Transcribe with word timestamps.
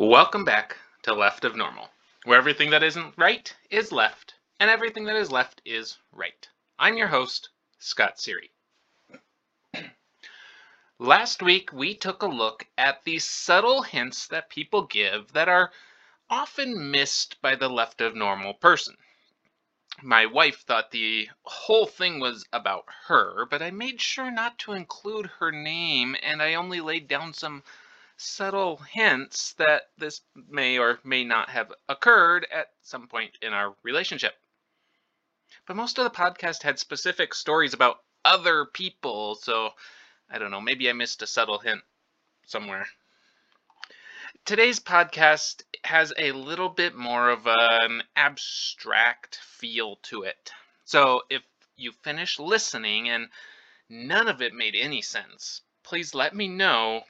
Welcome 0.00 0.46
back 0.46 0.78
to 1.02 1.12
Left 1.12 1.44
of 1.44 1.54
Normal, 1.54 1.90
where 2.24 2.38
everything 2.38 2.70
that 2.70 2.82
isn't 2.82 3.12
right 3.18 3.54
is 3.68 3.92
left, 3.92 4.32
and 4.58 4.70
everything 4.70 5.04
that 5.04 5.16
is 5.16 5.30
left 5.30 5.60
is 5.66 5.98
right. 6.10 6.48
I'm 6.78 6.96
your 6.96 7.08
host, 7.08 7.50
Scott 7.80 8.16
Seary. 8.16 8.48
Last 10.98 11.42
week, 11.42 11.70
we 11.74 11.94
took 11.94 12.22
a 12.22 12.26
look 12.26 12.66
at 12.78 13.04
the 13.04 13.18
subtle 13.18 13.82
hints 13.82 14.26
that 14.28 14.48
people 14.48 14.86
give 14.86 15.34
that 15.34 15.50
are 15.50 15.70
often 16.30 16.90
missed 16.90 17.36
by 17.42 17.54
the 17.54 17.68
left 17.68 18.00
of 18.00 18.14
normal 18.14 18.54
person. 18.54 18.96
My 20.00 20.24
wife 20.24 20.62
thought 20.62 20.92
the 20.92 21.28
whole 21.42 21.84
thing 21.84 22.20
was 22.20 22.46
about 22.54 22.86
her, 23.08 23.44
but 23.44 23.60
I 23.60 23.70
made 23.70 24.00
sure 24.00 24.30
not 24.30 24.58
to 24.60 24.72
include 24.72 25.26
her 25.26 25.52
name, 25.52 26.16
and 26.22 26.40
I 26.40 26.54
only 26.54 26.80
laid 26.80 27.06
down 27.06 27.34
some 27.34 27.62
subtle 28.20 28.76
hints 28.76 29.54
that 29.54 29.88
this 29.96 30.20
may 30.48 30.78
or 30.78 31.00
may 31.04 31.24
not 31.24 31.48
have 31.48 31.72
occurred 31.88 32.46
at 32.52 32.68
some 32.82 33.08
point 33.08 33.30
in 33.40 33.52
our 33.54 33.74
relationship. 33.82 34.34
But 35.66 35.76
most 35.76 35.98
of 35.98 36.04
the 36.04 36.10
podcast 36.10 36.62
had 36.62 36.78
specific 36.78 37.34
stories 37.34 37.72
about 37.72 38.02
other 38.24 38.66
people, 38.66 39.36
so 39.36 39.70
I 40.28 40.38
don't 40.38 40.50
know, 40.50 40.60
maybe 40.60 40.90
I 40.90 40.92
missed 40.92 41.22
a 41.22 41.26
subtle 41.26 41.58
hint 41.58 41.80
somewhere. 42.44 42.86
Today's 44.44 44.80
podcast 44.80 45.62
has 45.84 46.12
a 46.18 46.32
little 46.32 46.68
bit 46.68 46.94
more 46.94 47.30
of 47.30 47.46
an 47.46 48.02
abstract 48.16 49.36
feel 49.36 49.96
to 50.02 50.24
it. 50.24 50.52
So 50.84 51.22
if 51.30 51.42
you 51.76 51.92
finish 52.02 52.38
listening 52.38 53.08
and 53.08 53.28
none 53.88 54.28
of 54.28 54.42
it 54.42 54.52
made 54.52 54.74
any 54.74 55.00
sense, 55.00 55.62
please 55.82 56.14
let 56.14 56.34
me 56.34 56.48
know 56.48 57.02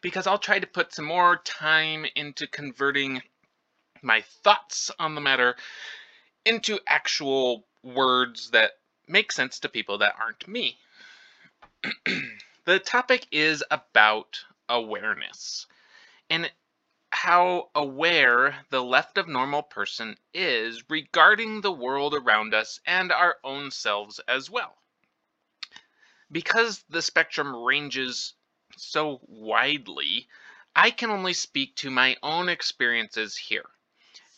because 0.00 0.26
I'll 0.26 0.38
try 0.38 0.58
to 0.58 0.66
put 0.66 0.94
some 0.94 1.04
more 1.04 1.36
time 1.36 2.06
into 2.14 2.46
converting 2.46 3.22
my 4.02 4.22
thoughts 4.42 4.90
on 4.98 5.14
the 5.14 5.20
matter 5.20 5.56
into 6.44 6.78
actual 6.88 7.64
words 7.82 8.50
that 8.50 8.72
make 9.08 9.32
sense 9.32 9.60
to 9.60 9.68
people 9.68 9.98
that 9.98 10.14
aren't 10.20 10.48
me. 10.48 10.76
the 12.64 12.78
topic 12.78 13.26
is 13.30 13.62
about 13.70 14.40
awareness 14.68 15.66
and 16.30 16.50
how 17.10 17.68
aware 17.74 18.56
the 18.70 18.82
left 18.82 19.18
of 19.18 19.28
normal 19.28 19.62
person 19.62 20.16
is 20.32 20.82
regarding 20.88 21.60
the 21.60 21.72
world 21.72 22.14
around 22.14 22.54
us 22.54 22.80
and 22.86 23.12
our 23.12 23.36
own 23.44 23.70
selves 23.70 24.18
as 24.26 24.50
well. 24.50 24.74
Because 26.30 26.82
the 26.88 27.02
spectrum 27.02 27.54
ranges 27.54 28.32
so 28.76 29.20
widely, 29.26 30.28
I 30.74 30.90
can 30.90 31.10
only 31.10 31.32
speak 31.32 31.76
to 31.76 31.90
my 31.90 32.16
own 32.22 32.48
experiences 32.48 33.36
here. 33.36 33.68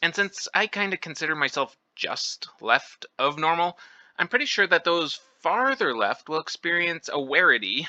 And 0.02 0.14
since 0.14 0.48
I 0.52 0.66
kind 0.66 0.92
of 0.92 1.00
consider 1.00 1.34
myself 1.34 1.76
just 1.94 2.48
left 2.60 3.06
of 3.18 3.38
normal, 3.38 3.78
I'm 4.18 4.28
pretty 4.28 4.46
sure 4.46 4.66
that 4.66 4.84
those 4.84 5.20
farther 5.40 5.96
left 5.96 6.28
will 6.28 6.40
experience 6.40 7.08
a 7.08 7.12
awarity. 7.12 7.86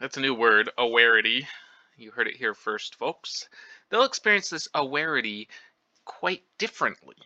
That's 0.00 0.16
a 0.16 0.20
new 0.20 0.34
word, 0.34 0.70
a 0.78 0.82
awarity. 0.82 1.46
You 1.96 2.10
heard 2.10 2.28
it 2.28 2.36
here 2.36 2.54
first, 2.54 2.96
folks. 2.96 3.48
They'll 3.88 4.04
experience 4.04 4.50
this 4.50 4.68
awarity 4.74 5.48
quite 6.04 6.42
differently. 6.58 7.16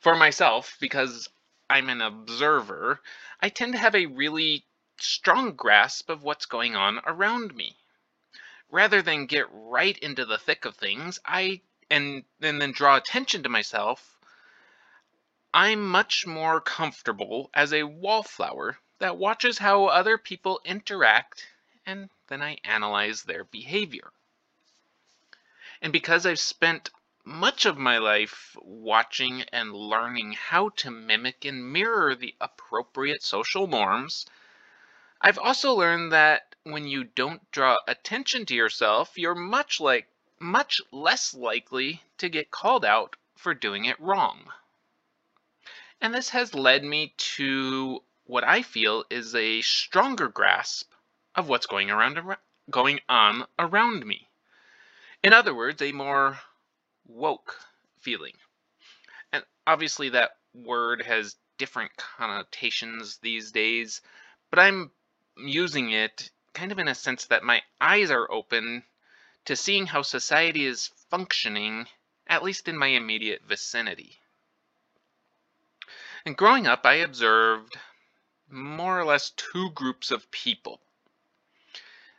For 0.00 0.14
myself, 0.14 0.76
because 0.80 1.28
I'm 1.68 1.88
an 1.88 2.02
observer, 2.02 3.00
I 3.40 3.48
tend 3.48 3.72
to 3.72 3.78
have 3.78 3.94
a 3.94 4.06
really 4.06 4.64
strong 5.04 5.52
grasp 5.54 6.08
of 6.08 6.22
what's 6.22 6.46
going 6.46 6.76
on 6.76 7.00
around 7.06 7.54
me. 7.54 7.76
Rather 8.70 9.02
than 9.02 9.26
get 9.26 9.46
right 9.50 9.98
into 9.98 10.24
the 10.24 10.38
thick 10.38 10.64
of 10.64 10.76
things, 10.76 11.18
I 11.24 11.60
and, 11.90 12.24
and 12.40 12.60
then 12.60 12.72
draw 12.72 12.96
attention 12.96 13.42
to 13.42 13.48
myself, 13.48 14.16
I'm 15.52 15.86
much 15.86 16.26
more 16.26 16.60
comfortable 16.60 17.50
as 17.52 17.72
a 17.72 17.82
wallflower 17.82 18.78
that 18.98 19.18
watches 19.18 19.58
how 19.58 19.86
other 19.86 20.16
people 20.16 20.60
interact 20.64 21.46
and 21.84 22.08
then 22.28 22.40
I 22.40 22.58
analyze 22.64 23.24
their 23.24 23.44
behavior. 23.44 24.12
And 25.82 25.92
because 25.92 26.24
I've 26.24 26.38
spent 26.38 26.90
much 27.24 27.66
of 27.66 27.76
my 27.76 27.98
life 27.98 28.56
watching 28.62 29.42
and 29.52 29.74
learning 29.74 30.32
how 30.32 30.70
to 30.70 30.90
mimic 30.90 31.44
and 31.44 31.72
mirror 31.72 32.14
the 32.14 32.34
appropriate 32.40 33.22
social 33.22 33.66
norms 33.66 34.24
I've 35.24 35.38
also 35.38 35.74
learned 35.74 36.10
that 36.10 36.56
when 36.64 36.88
you 36.88 37.04
don't 37.04 37.48
draw 37.52 37.78
attention 37.86 38.44
to 38.46 38.54
yourself, 38.54 39.16
you're 39.16 39.36
much 39.36 39.80
like 39.80 40.08
much 40.40 40.80
less 40.90 41.32
likely 41.32 42.02
to 42.18 42.28
get 42.28 42.50
called 42.50 42.84
out 42.84 43.14
for 43.36 43.54
doing 43.54 43.84
it 43.84 44.00
wrong. 44.00 44.52
And 46.00 46.12
this 46.12 46.30
has 46.30 46.54
led 46.54 46.82
me 46.82 47.14
to 47.16 48.02
what 48.24 48.42
I 48.42 48.62
feel 48.62 49.04
is 49.10 49.36
a 49.36 49.62
stronger 49.62 50.26
grasp 50.26 50.92
of 51.36 51.48
what's 51.48 51.66
going 51.66 51.90
around 51.90 52.18
going 52.68 52.98
on 53.08 53.46
around 53.60 54.04
me. 54.04 54.28
In 55.22 55.32
other 55.32 55.54
words, 55.54 55.80
a 55.80 55.92
more 55.92 56.40
woke 57.06 57.56
feeling. 58.00 58.34
And 59.32 59.44
obviously 59.68 60.08
that 60.08 60.32
word 60.52 61.02
has 61.02 61.36
different 61.58 61.92
connotations 61.96 63.18
these 63.22 63.52
days, 63.52 64.00
but 64.50 64.58
I'm 64.58 64.90
using 65.36 65.90
it 65.90 66.30
kind 66.52 66.72
of 66.72 66.78
in 66.78 66.88
a 66.88 66.94
sense 66.94 67.26
that 67.26 67.42
my 67.42 67.62
eyes 67.80 68.10
are 68.10 68.30
open 68.30 68.84
to 69.44 69.56
seeing 69.56 69.86
how 69.86 70.02
society 70.02 70.66
is 70.66 70.90
functioning, 71.10 71.86
at 72.26 72.42
least 72.42 72.68
in 72.68 72.76
my 72.76 72.88
immediate 72.88 73.42
vicinity. 73.44 74.18
And 76.24 76.36
growing 76.36 76.66
up, 76.66 76.86
I 76.86 76.94
observed 76.94 77.76
more 78.48 78.98
or 78.98 79.04
less 79.04 79.30
two 79.30 79.70
groups 79.70 80.10
of 80.10 80.30
people. 80.30 80.80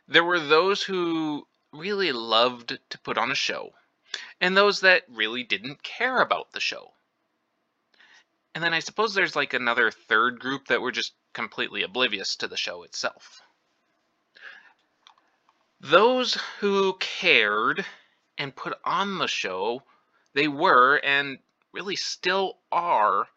There 0.06 0.24
were 0.24 0.40
those 0.40 0.82
who 0.82 1.46
really 1.72 2.12
loved 2.12 2.78
to 2.90 2.98
put 2.98 3.16
on 3.16 3.30
a 3.30 3.36
show, 3.36 3.72
and 4.40 4.56
those 4.56 4.80
that 4.80 5.04
really 5.08 5.42
didn't 5.42 5.82
care 5.82 6.20
about 6.20 6.52
the 6.52 6.60
show. 6.60 6.92
And 8.54 8.62
then 8.62 8.74
I 8.74 8.80
suppose 8.80 9.14
there's 9.14 9.34
like 9.34 9.54
another 9.54 9.90
third 9.90 10.38
group 10.38 10.68
that 10.68 10.80
were 10.80 10.92
just 10.92 11.14
completely 11.34 11.82
oblivious 11.82 12.36
to 12.36 12.48
the 12.48 12.56
show 12.56 12.82
itself. 12.82 13.42
Those 15.80 16.38
who 16.60 16.96
cared 16.98 17.84
and 18.38 18.56
put 18.56 18.78
on 18.84 19.18
the 19.18 19.28
show, 19.28 19.82
they 20.32 20.48
were 20.48 20.96
and 21.04 21.38
really 21.72 21.96
still 21.96 22.58
are 22.72 23.28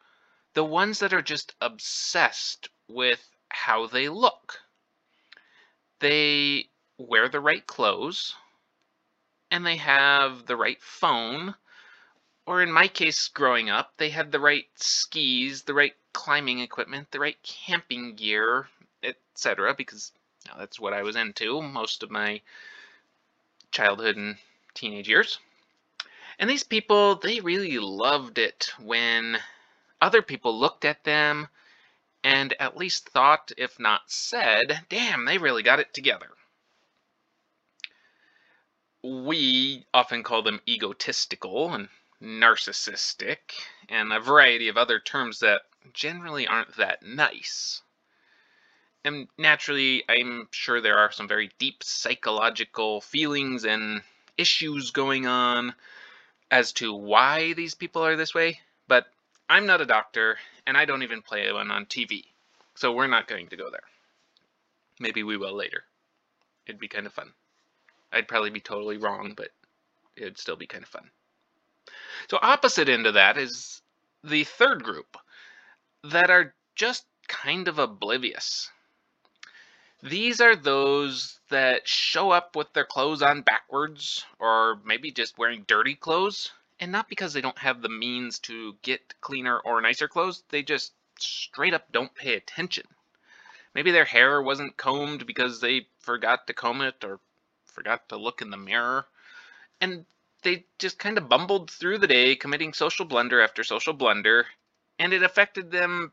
the 0.54 0.64
ones 0.64 1.00
that 1.00 1.14
are 1.14 1.22
just 1.22 1.56
obsessed 1.60 2.70
with 2.88 3.30
how 3.50 3.88
they 3.88 4.08
look. 4.08 4.62
They 6.00 6.70
wear 6.98 7.28
the 7.28 7.42
right 7.42 7.66
clothes 7.68 8.36
and 9.52 9.66
they 9.66 9.76
have 9.78 10.46
the 10.46 10.56
right 10.56 10.82
phone 10.82 11.56
or 12.48 12.62
in 12.62 12.72
my 12.72 12.88
case 12.88 13.28
growing 13.28 13.70
up, 13.70 13.92
they 13.98 14.10
had 14.10 14.32
the 14.32 14.40
right 14.40 14.68
skis, 14.76 15.64
the 15.64 15.74
right 15.74 15.96
climbing 16.18 16.60
equipment, 16.60 17.12
the 17.12 17.20
right 17.20 17.38
camping 17.44 18.16
gear, 18.16 18.68
etc. 19.04 19.76
Because 19.78 20.12
you 20.44 20.52
know, 20.52 20.60
that's 20.60 20.80
what 20.80 20.94
I 20.94 21.04
was 21.04 21.16
into 21.16 21.62
most 21.62 22.02
of 22.02 22.10
my 22.10 22.42
childhood 23.72 24.18
and 24.18 24.38
teenage 24.74 25.08
years. 25.08 25.38
And 26.40 26.50
these 26.50 26.64
people, 26.64 27.16
they 27.16 27.40
really 27.40 27.78
loved 27.78 28.40
it 28.40 28.72
when 28.80 29.38
other 30.02 30.24
people 30.24 30.60
looked 30.60 30.86
at 30.86 31.04
them 31.04 31.48
and 32.24 32.56
at 32.60 32.76
least 32.76 33.10
thought, 33.10 33.52
if 33.56 33.80
not 33.80 34.02
said, 34.08 34.82
damn, 34.90 35.26
they 35.26 35.38
really 35.38 35.62
got 35.62 35.80
it 35.80 35.94
together. 35.94 36.30
We 39.04 39.86
often 39.94 40.24
call 40.24 40.42
them 40.42 40.62
egotistical, 40.68 41.74
and 41.74 41.90
narcissistic, 42.22 43.38
and 43.90 44.12
a 44.12 44.20
variety 44.20 44.68
of 44.68 44.78
other 44.78 45.00
terms 45.00 45.40
that 45.40 45.62
generally 45.94 46.48
aren't 46.48 46.76
that 46.78 47.04
nice. 47.04 47.82
And 49.04 49.28
naturally, 49.38 50.04
I'm 50.10 50.48
sure 50.52 50.82
there 50.82 50.98
are 50.98 51.12
some 51.12 51.28
very 51.28 51.52
deep 51.60 51.84
psychological 51.84 53.02
feelings 53.02 53.64
and 53.64 54.02
issues 54.38 54.92
going 54.92 55.28
on 55.28 55.74
as 56.52 56.74
to 56.74 56.94
why 56.94 57.54
these 57.54 57.76
people 57.76 58.06
are 58.06 58.16
this 58.16 58.34
way, 58.34 58.60
but 58.88 59.06
I'm 59.50 59.66
not 59.66 59.82
a 59.82 59.86
doctor, 59.86 60.38
and 60.66 60.78
I 60.78 60.86
don't 60.86 61.04
even 61.04 61.22
play 61.22 61.52
one 61.52 61.72
on 61.72 61.86
TV, 61.86 62.26
so 62.76 62.92
we're 62.92 63.08
not 63.08 63.28
going 63.28 63.48
to 63.48 63.58
go 63.58 63.70
there. 63.70 63.84
Maybe 65.00 65.24
we 65.24 65.38
will 65.38 65.56
later. 65.56 65.84
It'd 66.66 66.80
be 66.80 66.88
kind 66.88 67.06
of 67.06 67.14
fun. 67.14 67.32
I'd 68.12 68.28
probably 68.28 68.50
be 68.50 68.60
totally 68.60 68.98
wrong, 68.98 69.34
but 69.36 69.50
it'd 70.16 70.38
still 70.38 70.56
be 70.56 70.68
kind 70.68 70.84
of 70.84 70.90
fun. 70.90 71.10
So 72.30 72.40
opposite 72.42 72.90
end 72.90 73.06
of 73.06 73.14
that 73.14 73.38
is 73.38 73.82
the 74.24 74.44
third 74.44 74.84
group 74.84 75.18
that 76.12 76.30
are 76.30 76.54
just 76.76 77.06
kind 77.28 77.68
of 77.68 77.80
oblivious. 77.80 78.70
These 80.04 80.42
are 80.42 80.56
those 80.56 81.40
that 81.50 81.88
show 81.88 82.32
up 82.32 82.56
with 82.56 82.72
their 82.74 82.86
clothes 82.86 83.22
on 83.22 83.42
backwards, 83.42 84.26
or 84.40 84.80
maybe 84.86 85.12
just 85.12 85.38
wearing 85.38 85.66
dirty 85.68 85.96
clothes, 85.96 86.52
and 86.80 86.92
not 86.92 87.10
because 87.10 87.34
they 87.34 87.42
don't 87.42 87.58
have 87.58 87.82
the 87.82 87.90
means 87.90 88.40
to 88.40 88.76
get 88.84 89.20
cleaner 89.22 89.60
or 89.60 89.82
nicer 89.82 90.08
clothes, 90.08 90.44
they 90.50 90.62
just 90.62 90.94
straight 91.20 91.74
up 91.74 91.92
don't 91.92 92.14
pay 92.14 92.36
attention. 92.36 92.86
Maybe 93.74 93.92
their 93.92 94.06
hair 94.06 94.42
wasn't 94.42 94.78
combed 94.78 95.26
because 95.26 95.60
they 95.60 95.88
forgot 96.00 96.48
to 96.48 96.54
comb 96.54 96.82
it 96.82 97.04
or 97.04 97.20
forgot 97.66 98.10
to 98.10 98.18
look 98.18 98.42
in 98.42 98.52
the 98.52 98.58
mirror. 98.58 99.08
And 99.82 100.06
they 100.44 100.66
just 100.78 101.00
kind 101.00 101.18
of 101.18 101.30
bumbled 101.30 101.72
through 101.72 101.98
the 101.98 102.08
day, 102.08 102.36
committing 102.36 102.74
social 102.74 103.06
blunder 103.06 103.42
after 103.42 103.64
social 103.64 103.94
blunder, 103.94 104.46
and 105.00 105.14
it 105.14 105.24
affected 105.24 105.72
them 105.72 106.12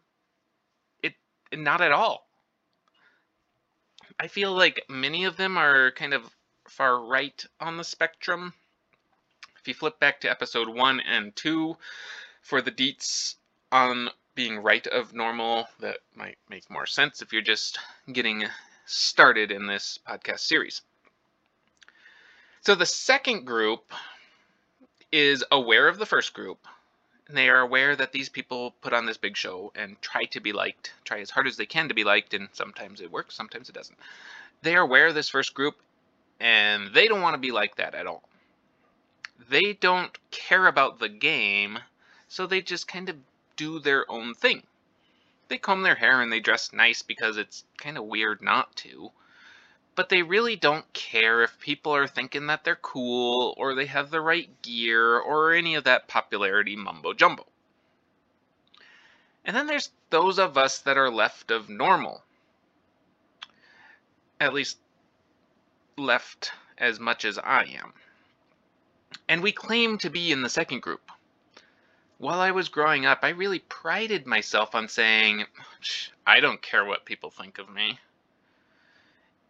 it 1.03 1.15
not 1.53 1.81
at 1.81 1.93
all. 1.93 2.27
I 4.19 4.29
feel 4.29 4.53
like 4.53 4.85
many 4.89 5.25
of 5.25 5.37
them 5.37 5.57
are 5.57 5.91
kind 5.93 6.15
of 6.15 6.35
far 6.69 7.01
right 7.01 7.45
on 7.61 7.77
the 7.77 7.85
spectrum. 7.85 8.55
If 9.59 9.69
you 9.69 9.75
flip 9.75 9.99
back 9.99 10.21
to 10.21 10.31
episode 10.31 10.69
1 10.69 11.01
and 11.01 11.35
2 11.35 11.77
for 12.43 12.61
the 12.61 12.71
deets 12.71 13.35
on 13.73 14.11
being 14.35 14.59
right 14.59 14.87
of 14.87 15.15
normal, 15.15 15.67
that 15.81 15.99
might 16.15 16.39
make 16.49 16.71
more 16.71 16.87
sense 16.87 17.23
if 17.23 17.33
you're 17.33 17.43
just 17.43 17.79
getting 18.13 18.45
started 18.87 19.51
in 19.51 19.67
this 19.67 19.99
podcast 20.07 20.41
series. 20.41 20.83
So 22.61 22.75
the 22.75 22.87
second 22.87 23.45
group 23.45 23.93
is 25.13 25.45
aware 25.51 25.89
of 25.89 25.99
the 25.99 26.07
first 26.07 26.35
group. 26.35 26.67
And 27.27 27.37
they 27.37 27.49
are 27.49 27.61
aware 27.61 27.97
that 27.97 28.13
these 28.13 28.29
people 28.29 28.73
put 28.83 28.93
on 28.93 29.07
this 29.07 29.17
big 29.17 29.37
show 29.37 29.73
and 29.75 30.01
try 30.03 30.25
to 30.27 30.41
be 30.41 30.53
liked, 30.53 30.93
try 31.05 31.21
as 31.21 31.31
hard 31.31 31.47
as 31.47 31.57
they 31.57 31.67
can 31.67 31.89
to 31.89 31.95
be 31.95 32.05
liked, 32.05 32.35
and 32.35 32.49
sometimes 32.53 33.01
it 33.01 33.11
works, 33.11 33.35
sometimes 33.35 33.69
it 33.69 33.75
doesn't. 33.75 33.99
They 34.63 34.77
are 34.77 34.83
aware 34.83 35.07
of 35.07 35.15
this 35.15 35.29
first 35.31 35.55
group, 35.55 35.77
and 36.39 36.93
they 36.93 37.09
don't 37.09 37.23
want 37.23 37.35
to 37.35 37.39
be 37.39 37.51
like 37.51 37.77
that 37.77 37.95
at 37.95 38.07
all. 38.07 38.23
They 39.49 39.73
don't 39.73 40.17
care 40.31 40.67
about 40.67 40.99
the 40.99 41.09
game, 41.09 41.79
so 42.29 42.47
they 42.47 42.61
just 42.61 42.89
kind 42.89 43.09
of 43.09 43.17
do 43.57 43.79
their 43.79 44.11
own 44.11 44.35
thing. 44.35 44.63
They 45.49 45.59
comb 45.59 45.83
their 45.83 45.95
hair 45.95 46.21
and 46.21 46.33
they 46.33 46.41
dress 46.41 46.73
nice 46.73 47.03
because 47.03 47.37
it's 47.37 47.65
kind 47.79 47.99
of 47.99 48.05
weird 48.05 48.43
not 48.43 48.75
to 48.77 49.13
but 49.95 50.09
they 50.09 50.23
really 50.23 50.57
don't 50.57 50.93
care 50.93 51.43
if 51.43 51.59
people 51.61 51.95
are 51.95 52.09
thinking 52.09 52.47
that 52.49 52.65
they're 52.65 52.77
cool 52.77 53.55
or 53.57 53.75
they 53.75 53.87
have 53.87 54.11
the 54.11 54.21
right 54.21 54.51
gear 54.63 55.19
or 55.19 55.53
any 55.53 55.75
of 55.75 55.85
that 55.85 56.09
popularity 56.09 56.77
mumbo 56.77 57.13
jumbo. 57.13 57.47
And 59.45 59.55
then 59.55 59.67
there's 59.67 59.91
those 60.11 60.39
of 60.39 60.57
us 60.57 60.79
that 60.81 60.97
are 60.97 61.11
left 61.11 61.51
of 61.51 61.69
normal. 61.69 62.23
At 64.41 64.55
least 64.55 64.79
left 65.97 66.53
as 66.79 66.99
much 66.99 67.25
as 67.25 67.39
I 67.39 67.65
am. 67.65 67.93
And 69.29 69.43
we 69.43 69.53
claim 69.53 69.99
to 69.99 70.11
be 70.11 70.33
in 70.33 70.43
the 70.43 70.49
second 70.49 70.81
group. 70.81 71.11
While 72.19 72.41
I 72.41 72.51
was 72.51 72.69
growing 72.69 73.07
up, 73.07 73.21
I 73.23 73.31
really 73.31 73.59
prided 73.59 74.27
myself 74.27 74.75
on 74.75 74.89
saying, 74.89 75.45
I 76.27 76.41
don't 76.41 76.63
care 76.63 76.85
what 76.85 77.05
people 77.05 77.31
think 77.31 77.59
of 77.59 77.69
me. 77.69 77.99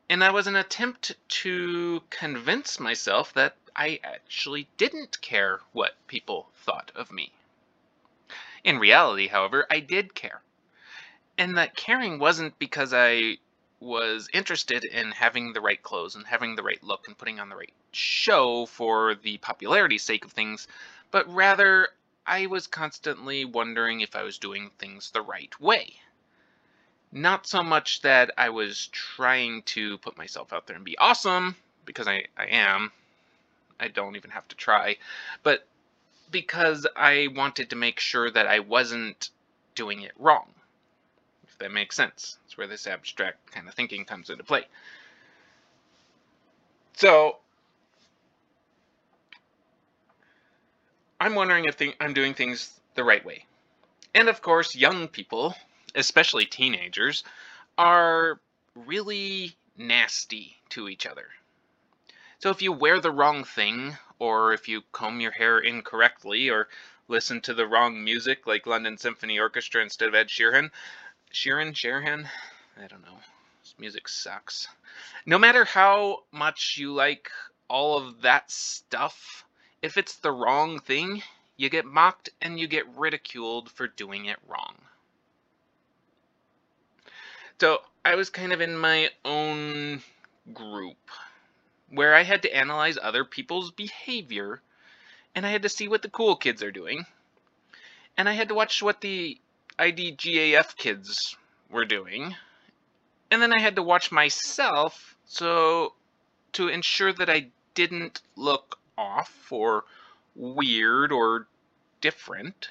And 0.08 0.20
that 0.22 0.34
was 0.34 0.46
an 0.46 0.56
attempt 0.56 1.12
to 1.28 2.02
convince 2.10 2.78
myself 2.78 3.32
that 3.34 3.56
I 3.74 4.00
actually 4.04 4.68
didn't 4.76 5.20
care 5.20 5.60
what 5.72 5.94
people 6.06 6.50
thought 6.56 6.92
of 6.94 7.10
me. 7.10 7.32
In 8.62 8.78
reality, 8.78 9.28
however, 9.28 9.66
I 9.70 9.80
did 9.80 10.14
care. 10.14 10.42
And 11.36 11.56
that 11.58 11.74
caring 11.74 12.18
wasn't 12.18 12.58
because 12.58 12.92
I 12.94 13.38
was 13.80 14.28
interested 14.32 14.84
in 14.84 15.10
having 15.10 15.52
the 15.52 15.60
right 15.60 15.82
clothes 15.82 16.14
and 16.14 16.26
having 16.26 16.54
the 16.54 16.62
right 16.62 16.82
look 16.82 17.06
and 17.06 17.18
putting 17.18 17.40
on 17.40 17.48
the 17.48 17.56
right 17.56 17.72
show 17.92 18.66
for 18.66 19.14
the 19.14 19.38
popularity 19.38 19.98
sake 19.98 20.24
of 20.24 20.32
things, 20.32 20.68
but 21.10 21.28
rather 21.32 21.88
I 22.26 22.46
was 22.46 22.66
constantly 22.66 23.44
wondering 23.44 24.00
if 24.00 24.16
I 24.16 24.22
was 24.22 24.38
doing 24.38 24.70
things 24.78 25.10
the 25.10 25.22
right 25.22 25.58
way. 25.60 25.96
Not 27.16 27.46
so 27.46 27.62
much 27.62 28.02
that 28.02 28.32
I 28.36 28.48
was 28.48 28.88
trying 28.88 29.62
to 29.66 29.98
put 29.98 30.18
myself 30.18 30.52
out 30.52 30.66
there 30.66 30.74
and 30.74 30.84
be 30.84 30.98
awesome, 30.98 31.54
because 31.86 32.08
I, 32.08 32.24
I 32.36 32.46
am. 32.46 32.90
I 33.78 33.86
don't 33.86 34.16
even 34.16 34.30
have 34.30 34.48
to 34.48 34.56
try. 34.56 34.96
But 35.44 35.64
because 36.32 36.88
I 36.96 37.28
wanted 37.36 37.70
to 37.70 37.76
make 37.76 38.00
sure 38.00 38.28
that 38.32 38.48
I 38.48 38.58
wasn't 38.58 39.30
doing 39.76 40.02
it 40.02 40.10
wrong. 40.18 40.48
If 41.46 41.56
that 41.58 41.70
makes 41.70 41.94
sense. 41.94 42.36
That's 42.42 42.58
where 42.58 42.66
this 42.66 42.88
abstract 42.88 43.52
kind 43.52 43.68
of 43.68 43.74
thinking 43.74 44.04
comes 44.04 44.28
into 44.28 44.42
play. 44.42 44.64
So, 46.94 47.36
I'm 51.20 51.36
wondering 51.36 51.66
if 51.66 51.80
I'm 52.00 52.12
doing 52.12 52.34
things 52.34 52.72
the 52.96 53.04
right 53.04 53.24
way. 53.24 53.44
And 54.16 54.28
of 54.28 54.42
course, 54.42 54.74
young 54.74 55.06
people 55.06 55.54
especially 55.94 56.46
teenagers, 56.46 57.24
are 57.78 58.40
really 58.74 59.54
nasty 59.76 60.56
to 60.70 60.88
each 60.88 61.06
other. 61.06 61.26
So 62.38 62.50
if 62.50 62.62
you 62.62 62.72
wear 62.72 63.00
the 63.00 63.10
wrong 63.10 63.44
thing, 63.44 63.96
or 64.18 64.52
if 64.52 64.68
you 64.68 64.82
comb 64.92 65.20
your 65.20 65.32
hair 65.32 65.58
incorrectly, 65.58 66.50
or 66.50 66.68
listen 67.08 67.40
to 67.42 67.54
the 67.54 67.66
wrong 67.66 68.02
music 68.02 68.46
like 68.46 68.66
London 68.66 68.98
Symphony 68.98 69.38
Orchestra 69.38 69.82
instead 69.82 70.08
of 70.08 70.14
Ed 70.14 70.28
Sheeran, 70.28 70.70
Sheeran, 71.32 71.72
Sheeran, 71.72 72.28
I 72.76 72.86
don't 72.86 73.02
know. 73.02 73.18
This 73.62 73.74
music 73.78 74.08
sucks. 74.08 74.68
No 75.26 75.38
matter 75.38 75.64
how 75.64 76.24
much 76.32 76.76
you 76.76 76.92
like 76.92 77.30
all 77.68 77.96
of 77.96 78.22
that 78.22 78.50
stuff, 78.50 79.44
if 79.80 79.96
it's 79.96 80.16
the 80.16 80.32
wrong 80.32 80.80
thing, 80.80 81.22
you 81.56 81.70
get 81.70 81.84
mocked 81.84 82.30
and 82.40 82.58
you 82.58 82.66
get 82.66 82.88
ridiculed 82.96 83.70
for 83.70 83.86
doing 83.86 84.26
it 84.26 84.38
wrong. 84.46 84.74
So 87.60 87.78
I 88.04 88.16
was 88.16 88.30
kind 88.30 88.52
of 88.52 88.60
in 88.60 88.76
my 88.76 89.10
own 89.24 90.02
group 90.52 90.96
where 91.88 92.14
I 92.14 92.22
had 92.22 92.42
to 92.42 92.54
analyze 92.54 92.98
other 93.00 93.24
people's 93.24 93.70
behavior 93.70 94.60
and 95.34 95.46
I 95.46 95.50
had 95.50 95.62
to 95.62 95.68
see 95.68 95.88
what 95.88 96.02
the 96.02 96.10
cool 96.10 96.36
kids 96.36 96.62
are 96.62 96.72
doing. 96.72 97.06
And 98.16 98.28
I 98.28 98.32
had 98.32 98.48
to 98.48 98.54
watch 98.54 98.82
what 98.82 99.00
the 99.00 99.38
IDGAF 99.78 100.76
kids 100.76 101.36
were 101.70 101.84
doing. 101.84 102.34
And 103.30 103.40
then 103.40 103.52
I 103.52 103.60
had 103.60 103.76
to 103.76 103.82
watch 103.82 104.12
myself 104.12 105.16
so 105.26 105.94
to 106.52 106.68
ensure 106.68 107.12
that 107.12 107.30
I 107.30 107.48
didn't 107.74 108.20
look 108.36 108.78
off 108.96 109.50
or 109.50 109.84
weird 110.34 111.10
or 111.12 111.46
different. 112.00 112.70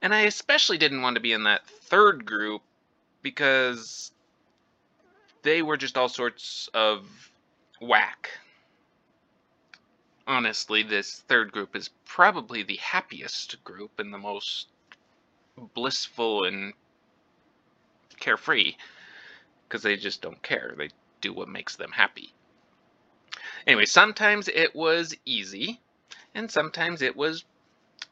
And 0.00 0.14
I 0.14 0.22
especially 0.22 0.78
didn't 0.78 1.02
want 1.02 1.14
to 1.14 1.20
be 1.20 1.32
in 1.32 1.44
that 1.44 1.66
third 1.66 2.24
group 2.24 2.62
because 3.22 4.12
they 5.42 5.62
were 5.62 5.76
just 5.76 5.96
all 5.96 6.08
sorts 6.08 6.68
of 6.74 7.06
whack. 7.80 8.30
Honestly, 10.26 10.82
this 10.82 11.20
third 11.28 11.52
group 11.52 11.74
is 11.74 11.90
probably 12.04 12.62
the 12.62 12.76
happiest 12.76 13.62
group 13.64 13.98
and 13.98 14.12
the 14.12 14.18
most 14.18 14.68
blissful 15.74 16.44
and 16.44 16.72
carefree 18.20 18.74
because 19.68 19.82
they 19.82 19.96
just 19.96 20.22
don't 20.22 20.42
care. 20.42 20.74
They 20.76 20.90
do 21.20 21.32
what 21.32 21.48
makes 21.48 21.76
them 21.76 21.90
happy. 21.92 22.32
Anyway, 23.66 23.86
sometimes 23.86 24.48
it 24.48 24.74
was 24.74 25.16
easy 25.24 25.80
and 26.34 26.50
sometimes 26.50 27.02
it 27.02 27.16
was 27.16 27.44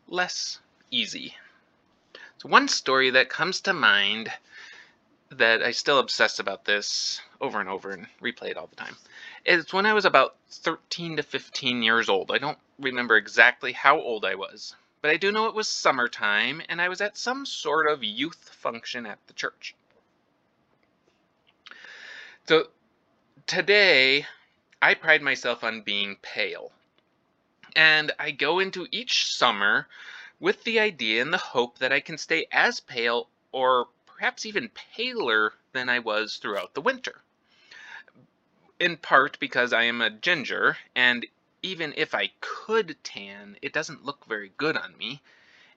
less 0.09 0.59
easy. 0.91 1.37
So 2.39 2.49
one 2.49 2.69
story 2.69 3.11
that 3.11 3.29
comes 3.29 3.61
to 3.63 3.73
mind 3.73 4.33
that 5.41 5.63
I 5.63 5.73
still 5.73 5.99
obsess 5.99 6.39
about 6.39 6.65
this 6.65 7.21
over 7.41 7.61
and 7.61 7.69
over 7.69 7.91
and 7.91 8.07
replay 8.23 8.51
it 8.51 8.57
all 8.57 8.67
the 8.67 8.77
time. 8.77 8.97
It's 9.45 9.73
when 9.73 9.87
I 9.87 9.95
was 9.95 10.05
about 10.05 10.37
13 10.51 11.17
to 11.17 11.23
15 11.23 11.83
years 11.83 12.09
old. 12.09 12.31
I 12.31 12.39
don't 12.39 12.59
remember 12.79 13.17
exactly 13.17 13.73
how 13.73 13.99
old 13.99 14.25
I 14.25 14.35
was, 14.35 14.77
but 15.01 15.11
I 15.11 15.17
do 15.17 15.33
know 15.33 15.47
it 15.47 15.55
was 15.55 15.67
summertime 15.67 16.63
and 16.69 16.81
I 16.81 16.89
was 16.91 17.01
at 17.01 17.17
some 17.17 17.47
sort 17.47 17.91
of 17.91 18.05
youth 18.05 18.51
function 18.53 19.07
at 19.07 19.19
the 19.27 19.33
church. 19.33 19.75
So 22.47 22.67
today, 23.47 24.27
I 24.83 24.95
pride 24.95 25.23
myself 25.23 25.65
on 25.65 25.83
being 25.83 26.17
pale. 26.21 26.73
And 27.75 28.13
I 28.19 28.31
go 28.31 28.59
into 28.59 28.89
each 28.91 29.35
summer 29.35 29.87
with 30.39 30.65
the 30.65 30.81
idea 30.81 31.23
and 31.23 31.33
the 31.33 31.39
hope 31.39 31.79
that 31.79 31.93
I 31.93 32.01
can 32.01 32.19
stay 32.19 32.47
as 32.53 32.81
pale 32.81 33.29
or 33.53 33.89
perhaps 34.21 34.45
even 34.45 34.69
paler 34.95 35.55
than 35.73 35.89
I 35.89 35.99
was 35.99 36.37
throughout 36.37 36.75
the 36.75 36.83
winter. 36.83 37.23
In 38.79 38.99
part 38.99 39.39
because 39.41 39.73
I 39.73 39.85
am 39.85 40.03
a 40.03 40.11
ginger, 40.11 40.77
and 40.95 41.27
even 41.63 41.95
if 41.97 42.15
I 42.15 42.31
could 42.43 43.03
tan, 43.03 43.57
it 43.63 43.73
doesn't 43.73 44.05
look 44.05 44.27
very 44.27 44.53
good 44.59 44.77
on 44.77 44.95
me. 44.99 45.23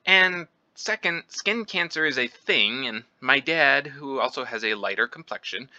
And 0.06 0.50
second, 0.76 1.24
skin 1.30 1.64
cancer 1.64 2.06
is 2.06 2.20
a 2.20 2.28
thing, 2.28 2.86
and 2.86 3.06
my 3.22 3.40
dad, 3.40 3.88
who 3.88 4.20
also 4.20 4.44
has 4.44 4.66
a 4.66 4.74
lighter 4.74 5.08
complexion, 5.08 5.70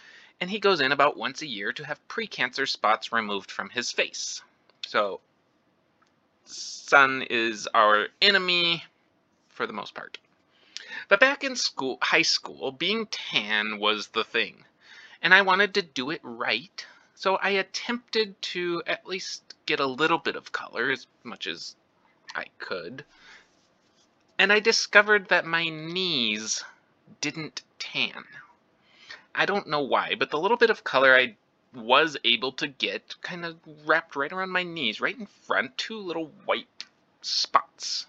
and 0.41 0.49
he 0.49 0.57
goes 0.57 0.81
in 0.81 0.91
about 0.91 1.17
once 1.17 1.43
a 1.43 1.47
year 1.47 1.71
to 1.71 1.85
have 1.85 2.07
precancer 2.07 2.67
spots 2.67 3.11
removed 3.11 3.51
from 3.51 3.69
his 3.69 3.91
face. 3.91 4.41
So, 4.87 5.21
sun 6.45 7.21
is 7.29 7.67
our 7.75 8.07
enemy 8.23 8.83
for 9.49 9.67
the 9.67 9.73
most 9.73 9.93
part. 9.93 10.17
But 11.07 11.19
back 11.19 11.43
in 11.43 11.55
school, 11.55 11.99
high 12.01 12.23
school, 12.23 12.71
being 12.71 13.05
tan 13.07 13.77
was 13.79 14.07
the 14.07 14.23
thing, 14.23 14.65
and 15.21 15.33
I 15.33 15.43
wanted 15.43 15.73
to 15.75 15.81
do 15.81 16.09
it 16.09 16.21
right. 16.23 16.85
So 17.13 17.35
I 17.35 17.49
attempted 17.51 18.41
to 18.53 18.83
at 18.87 19.07
least 19.07 19.55
get 19.65 19.79
a 19.79 19.85
little 19.85 20.17
bit 20.17 20.35
of 20.35 20.51
color 20.51 20.91
as 20.91 21.07
much 21.23 21.47
as 21.47 21.75
I 22.35 22.45
could. 22.57 23.05
And 24.37 24.51
I 24.51 24.59
discovered 24.59 25.29
that 25.29 25.45
my 25.45 25.69
knees 25.69 26.63
didn't 27.21 27.61
tan. 27.79 28.25
I 29.33 29.45
don't 29.45 29.67
know 29.67 29.81
why, 29.81 30.15
but 30.15 30.29
the 30.29 30.39
little 30.39 30.57
bit 30.57 30.69
of 30.69 30.83
color 30.83 31.15
I 31.15 31.35
was 31.73 32.17
able 32.23 32.51
to 32.53 32.67
get 32.67 33.15
kind 33.21 33.45
of 33.45 33.57
wrapped 33.85 34.15
right 34.15 34.31
around 34.31 34.49
my 34.49 34.63
knees, 34.63 35.01
right 35.01 35.17
in 35.17 35.25
front, 35.25 35.77
two 35.77 35.99
little 35.99 36.31
white 36.45 36.85
spots. 37.21 38.07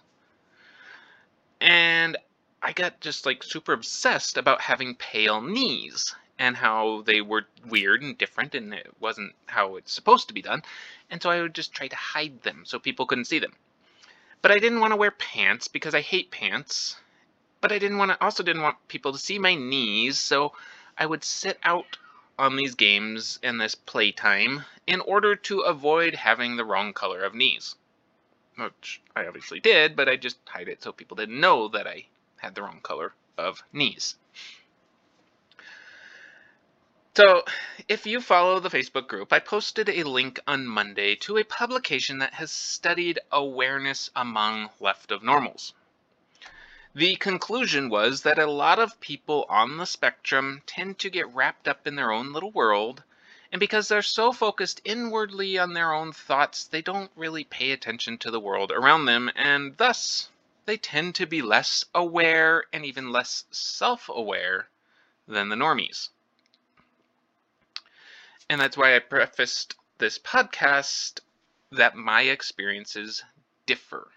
And 1.61 2.17
I 2.63 2.73
got 2.73 3.01
just 3.01 3.27
like 3.27 3.43
super 3.43 3.73
obsessed 3.73 4.37
about 4.37 4.61
having 4.61 4.95
pale 4.95 5.41
knees 5.41 6.15
and 6.39 6.57
how 6.57 7.03
they 7.03 7.21
were 7.21 7.47
weird 7.65 8.03
and 8.03 8.17
different 8.19 8.55
and 8.55 8.75
it 8.75 8.93
wasn't 9.01 9.35
how 9.47 9.77
it's 9.77 9.93
supposed 9.93 10.29
to 10.29 10.35
be 10.35 10.43
done. 10.43 10.63
And 11.11 11.23
so 11.23 11.31
I 11.31 11.41
would 11.41 11.55
just 11.55 11.73
try 11.73 11.89
to 11.89 11.97
hide 11.97 12.43
them 12.43 12.65
so 12.65 12.79
people 12.79 13.07
couldn't 13.07 13.27
see 13.27 13.39
them. 13.39 13.55
But 14.43 14.51
I 14.51 14.59
didn't 14.59 14.81
want 14.81 14.93
to 14.93 14.97
wear 14.97 15.11
pants 15.11 15.69
because 15.69 15.95
I 15.95 16.01
hate 16.01 16.31
pants. 16.31 16.97
But 17.61 17.73
I 17.73 17.79
didn't 17.79 17.99
want 17.99 18.11
to 18.13 18.25
also 18.25 18.43
didn't 18.43 18.63
want 18.63 18.89
people 18.89 19.13
to 19.13 19.19
see 19.19 19.39
my 19.39 19.55
knees, 19.55 20.19
so 20.19 20.53
I 20.97 21.07
would 21.07 21.25
sit 21.25 21.59
out 21.63 21.97
on 22.39 22.57
these 22.57 22.75
games 22.75 23.39
and 23.43 23.61
this 23.61 23.75
playtime 23.75 24.65
in 24.87 25.01
order 25.01 25.35
to 25.37 25.61
avoid 25.61 26.15
having 26.15 26.57
the 26.57 26.65
wrong 26.65 26.93
color 26.93 27.23
of 27.25 27.35
knees. 27.35 27.75
Which 28.57 29.01
I 29.15 29.27
obviously 29.27 29.59
did, 29.59 29.97
but 29.97 30.09
I 30.09 30.17
just 30.17 30.39
hide 30.47 30.69
it 30.69 30.83
so 30.83 30.93
people 30.93 31.17
didn't 31.17 31.41
know 31.41 31.69
that 31.69 31.87
I 31.87 32.07
had 32.39 32.55
the 32.55 32.63
wrong 32.63 32.81
color 32.81 33.13
of 33.37 33.63
knees. 33.73 34.17
So, 37.17 37.45
if 37.89 38.05
you 38.05 38.21
follow 38.21 38.61
the 38.61 38.69
Facebook 38.69 39.09
group, 39.09 39.33
I 39.33 39.39
posted 39.39 39.89
a 39.89 40.03
link 40.03 40.39
on 40.47 40.67
Monday 40.67 41.15
to 41.17 41.39
a 41.39 41.45
publication 41.45 42.19
that 42.19 42.35
has 42.35 42.53
studied 42.53 43.21
awareness 43.33 44.11
among 44.15 44.69
left 44.81 45.11
of 45.11 45.23
normals. 45.23 45.73
The 46.95 47.17
conclusion 47.17 47.89
was 47.89 48.21
that 48.23 48.39
a 48.39 48.51
lot 48.51 48.79
of 48.79 49.01
people 49.01 49.47
on 49.49 49.79
the 49.79 49.87
spectrum 49.87 50.63
tend 50.67 50.99
to 50.99 51.09
get 51.09 51.35
wrapped 51.35 51.67
up 51.67 51.87
in 51.87 51.95
their 51.95 52.13
own 52.13 52.35
little 52.35 52.51
world, 52.51 53.03
and 53.51 53.61
because 53.61 53.89
they're 53.89 54.03
so 54.03 54.31
focused 54.31 54.83
inwardly 54.85 55.59
on 55.59 55.73
their 55.73 55.95
own 55.95 56.13
thoughts, 56.13 56.65
they 56.65 56.83
don't 56.83 57.11
really 57.17 57.45
pay 57.45 57.71
attention 57.71 58.19
to 58.19 58.31
the 58.31 58.41
world 58.41 58.73
around 58.73 59.07
them, 59.07 59.31
and 59.35 59.77
thus 59.79 60.29
they 60.67 60.77
tend 60.77 61.15
to 61.15 61.27
be 61.27 61.43
less 61.43 61.85
aware 61.95 62.65
and 62.73 62.85
even 62.85 63.13
less 63.13 63.45
self 63.51 64.09
aware 64.09 64.69
than 65.27 65.49
the 65.49 65.57
normies. 65.57 66.09
And 68.51 68.61
that's 68.61 68.77
why 68.77 68.95
I 68.95 68.99
prefaced 68.99 69.75
this 69.99 70.19
podcast 70.19 71.21
that 71.73 71.97
my 71.97 72.23
experiences 72.23 73.25
differ. 73.65 74.09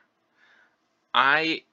I 1.13 1.63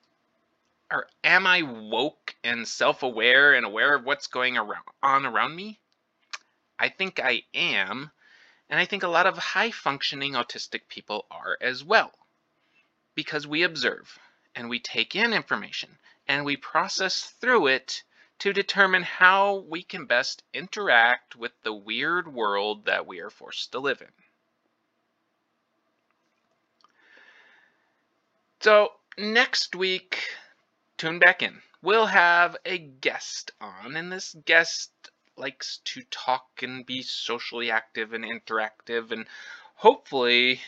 or 0.90 1.09
am 1.25 1.47
I 1.47 1.62
woke 1.62 2.37
and 2.45 2.66
self-aware 2.66 3.54
and 3.54 3.66
aware 3.66 3.95
of 3.95 4.04
what's 4.04 4.28
going 4.28 4.56
around, 4.56 4.85
on 5.02 5.26
around 5.26 5.56
me? 5.56 5.80
I 6.78 6.90
think 6.90 7.18
I 7.18 7.42
am, 7.54 8.12
and 8.71 8.78
I 8.78 8.85
think 8.85 9.02
a 9.02 9.09
lot 9.09 9.26
of 9.26 9.37
high-functioning 9.37 10.35
autistic 10.35 10.83
people 10.88 11.26
are 11.30 11.59
as 11.61 11.83
well. 11.83 12.12
Because 13.16 13.47
we 13.47 13.64
observe 13.64 14.18
and 14.56 14.70
we 14.70 14.80
take 14.80 15.14
in 15.14 15.34
information 15.34 15.98
and 16.26 16.44
we 16.44 16.56
process 16.56 17.22
through 17.40 17.66
it 17.68 18.02
to 18.38 18.52
determine 18.52 19.02
how 19.02 19.64
we 19.68 19.82
can 19.82 20.06
best 20.06 20.42
interact 20.52 21.36
with 21.36 21.52
the 21.62 21.72
weird 21.72 22.32
world 22.32 22.86
that 22.86 23.06
we 23.06 23.20
are 23.20 23.30
forced 23.30 23.72
to 23.72 23.78
live 23.78 24.00
in. 24.00 24.12
So, 28.60 28.92
next 29.16 29.76
week, 29.76 30.22
tune 30.96 31.18
back 31.18 31.42
in. 31.42 31.62
We'll 31.82 32.06
have 32.06 32.56
a 32.64 32.78
guest 32.78 33.52
on, 33.60 33.96
and 33.96 34.10
this 34.10 34.34
guest 34.44 34.90
likes 35.36 35.78
to 35.84 36.02
talk 36.10 36.62
and 36.62 36.84
be 36.84 37.02
socially 37.02 37.70
active 37.70 38.12
and 38.12 38.25
interactive, 38.25 39.12
and 39.12 39.26
hopefully 39.76 40.62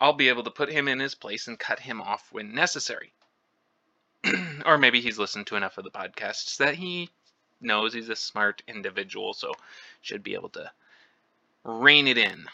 I'll 0.00 0.12
be 0.12 0.28
able 0.28 0.44
to 0.44 0.50
put 0.50 0.70
him 0.70 0.88
in 0.88 0.98
his 0.98 1.14
place 1.14 1.46
and 1.48 1.58
cut 1.58 1.80
him 1.80 2.00
off 2.00 2.30
when 2.32 2.54
necessary. 2.54 3.12
or 4.66 4.78
maybe 4.78 5.00
he's 5.00 5.18
listened 5.18 5.46
to 5.48 5.56
enough 5.56 5.78
of 5.78 5.84
the 5.84 5.90
podcasts 5.90 6.56
that 6.58 6.74
he 6.74 7.10
knows 7.60 7.92
he's 7.92 8.08
a 8.08 8.16
smart 8.16 8.62
individual, 8.68 9.32
so 9.32 9.52
should 10.00 10.22
be 10.22 10.34
able 10.34 10.48
to 10.50 10.70
rein 11.64 12.06
it 12.06 12.18
in. 12.18 12.46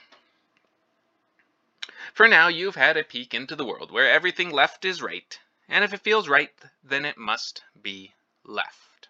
For 2.15 2.29
now, 2.29 2.49
you've 2.49 2.77
had 2.77 2.97
a 2.97 3.05
peek 3.05 3.35
into 3.35 3.57
the 3.57 3.65
world 3.65 3.91
where 3.91 4.11
everything 4.11 4.51
left 4.51 4.85
is 4.85 5.03
right 5.03 5.39
and 5.69 5.83
if 5.83 5.95
it 5.95 6.03
feels 6.03 6.29
right, 6.29 6.51
then 6.83 7.07
it 7.07 7.17
must 7.17 7.63
be 7.81 8.13
left. 8.45 9.09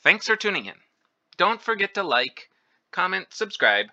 Thanks 0.00 0.26
for 0.26 0.36
tuning 0.36 0.66
in. 0.66 0.80
Don't 1.36 1.60
forget 1.60 1.94
to 1.94 2.02
like, 2.02 2.48
comment, 2.90 3.26
subscribe, 3.30 3.86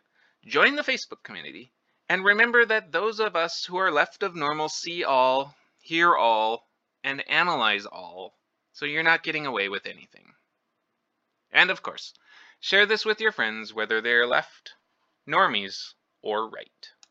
join 0.45 0.75
the 0.75 0.81
Facebook 0.81 1.23
community, 1.23 1.71
and 2.07 2.23
remember 2.23 2.65
that 2.65 2.91
those 2.91 3.19
of 3.19 3.35
us 3.35 3.65
who 3.65 3.77
are 3.77 3.91
left 3.91 4.23
of 4.23 4.35
normal 4.35 4.69
see 4.69 5.03
all, 5.03 5.55
hear 5.81 6.15
all, 6.15 6.68
and 7.03 7.27
analyze 7.29 7.85
all, 7.85 8.37
so 8.73 8.85
you're 8.85 9.03
not 9.03 9.23
getting 9.23 9.45
away 9.45 9.69
with 9.69 9.85
anything. 9.85 10.33
And 11.51 11.71
of 11.71 11.81
course, 11.81 12.13
share 12.59 12.85
this 12.85 13.05
with 13.05 13.21
your 13.21 13.31
friends 13.31 13.73
whether 13.73 14.01
they're 14.01 14.27
left, 14.27 14.73
normies, 15.27 15.93
or 16.21 16.49
right. 16.49 16.91